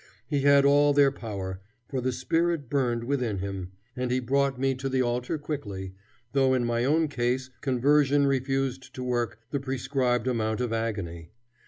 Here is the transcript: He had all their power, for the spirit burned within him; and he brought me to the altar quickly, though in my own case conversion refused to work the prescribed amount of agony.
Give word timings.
He 0.27 0.39
had 0.41 0.65
all 0.65 0.93
their 0.93 1.11
power, 1.11 1.61
for 1.87 2.01
the 2.01 2.11
spirit 2.11 2.71
burned 2.71 3.03
within 3.03 3.37
him; 3.37 3.73
and 3.95 4.09
he 4.09 4.19
brought 4.19 4.59
me 4.59 4.73
to 4.73 4.89
the 4.89 5.03
altar 5.03 5.37
quickly, 5.37 5.93
though 6.33 6.55
in 6.55 6.65
my 6.65 6.83
own 6.83 7.07
case 7.07 7.51
conversion 7.61 8.25
refused 8.25 8.95
to 8.95 9.03
work 9.03 9.37
the 9.51 9.59
prescribed 9.59 10.25
amount 10.27 10.59
of 10.59 10.73
agony. 10.73 11.29